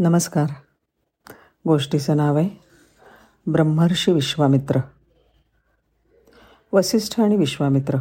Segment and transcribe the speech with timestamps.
[0.00, 0.50] नमस्कार.
[1.66, 2.48] गोष्टीचं नाव आहे
[3.46, 4.80] ब्रह्मर्षी विश्वामित्र.
[6.72, 7.98] वसिष्ठ आणि विश्वामित्र.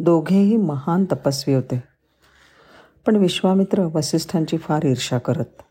[0.00, 1.82] दोघेही महान तपस्वी होते.
[3.06, 5.62] पण विश्वामित्र वसिष्ठांची फार ईर्षा करत.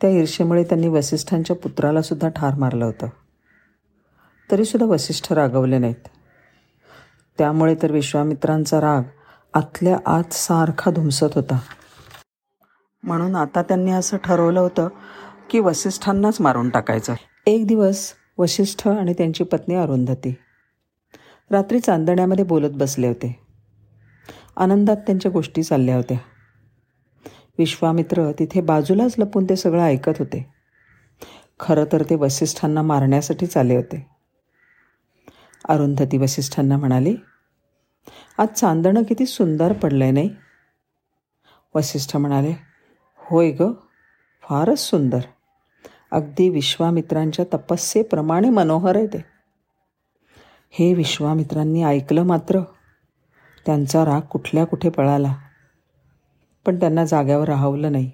[0.00, 3.06] त्या ईर्षेमुळे त्यांनी वसिष्ठांच्या पुत्रालासुद्धा ठार मारलं होतं.
[4.50, 6.08] तरीसुद्धा वसिष्ठ रागवले नाहीत.
[7.38, 9.02] त्यामुळे तर विश्वामित्रांचा राग
[9.54, 11.58] आतल्या आत सारखा धुमसत होता.
[13.04, 14.88] म्हणून आता त्यांनी असं ठरवलं होतं
[15.50, 17.14] की वसिष्ठांनाच मारून टाकायचं.
[17.46, 20.34] एक दिवस वसिष्ठ आणि त्यांची पत्नी अरुंधती
[21.50, 23.40] रात्री चांदण्यामध्ये बोलत बसले होते.
[24.56, 26.18] आनंदात त्यांच्या गोष्टी चालल्या होत्या.
[27.58, 30.54] विश्वामित्र तिथे बाजूलाच लपून ते सगळं ऐकत होते.
[31.60, 34.06] खरं तर ते वसिष्ठांना मारण्यासाठीच आले होते.
[35.68, 37.16] अरुंधती वसिष्ठांना म्हणाली
[38.38, 40.30] आज चांदणं किती सुंदर पडलं आहे नाही?
[41.74, 42.73] वसिष्ठ म्हणाले
[43.34, 43.62] होय ग?
[44.42, 45.18] फारच सुंदर.
[46.10, 49.24] अगदी विश्वामित्रांच्या तपस्येप्रमाणे मनोहर आहे ते.
[50.70, 52.60] हे विश्वामित्रांनी ऐकलं मात्र
[53.66, 55.36] त्यांचा राग कुठल्या कुठे पळाला.
[56.66, 58.10] पण त्यांना जाग्यावर राहवलं नाही.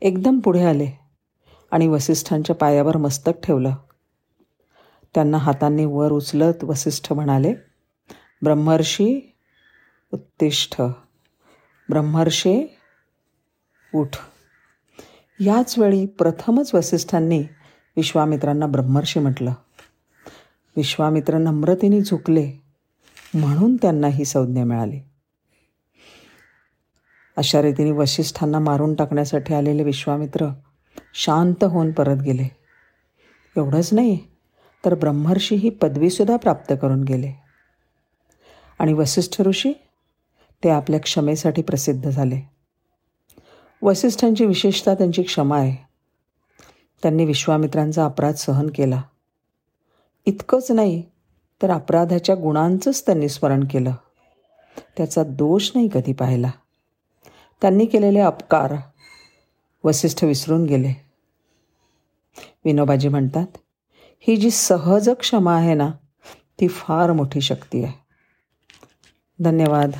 [0.00, 0.90] एकदम पुढे आले
[1.70, 3.74] आणि वसिष्ठांच्या पायावर मस्तक ठेवलं.
[5.14, 7.54] त्यांना हातांनी वर उचलत वसिष्ठ म्हणाले
[8.42, 9.36] ब्रह्मर्षी
[10.12, 10.80] उत्तिष्ठ.
[11.88, 12.77] ब्रह्मर्षे
[13.94, 14.08] उठ.
[15.40, 17.44] याच वेळी प्रथमच वसिष्ठांनी
[17.96, 19.52] विश्वामित्रांना ब्रह्मर्षी म्हटलं.
[20.76, 22.52] विश्वामित्र नम्रतेने झुकले
[23.34, 25.00] म्हणून त्यांना ही संज्ञा मिळाली.
[27.36, 30.48] अशा रीतीने वसिष्ठांना मारून टाकण्यासाठी आलेले विश्वामित्र
[31.14, 32.48] शांत होऊन परत गेले.
[33.56, 34.18] एवढंच नाही
[34.84, 37.32] तर ब्रह्मर्षी ही पदवीसुद्धा प्राप्त करून गेले.
[38.78, 39.72] आणि वसिष्ठ ऋषी
[40.64, 42.57] ते आपल्या क्षमेसाठी प्रसिद्ध झाले.
[43.82, 45.88] वसिष्ठांची विशेषता त्यांची क्षमा आहे.
[47.02, 49.02] त्यांनी विश्वामित्रांचा अपराध सहन केला.
[50.26, 51.02] इतकंच नाही
[51.62, 53.92] तर अपराधाच्या गुणांचंच त्यांनी स्मरण केलं.
[54.96, 56.50] त्याचा दोष नाही कधी पाहिला.
[57.60, 58.74] त्यांनी केलेले अपकार
[59.84, 61.06] वसिष्ठ विसरून गेले.
[62.64, 63.46] विनोबाजी म्हणतात
[64.20, 65.90] ही जी सहज क्षमा आहे ना
[66.60, 67.92] ती फार मोठी शक्ती आहे.
[69.40, 69.90] धन्यवाद.